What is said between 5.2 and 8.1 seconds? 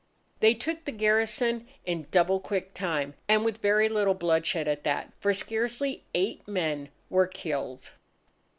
scarcely eight men were killed.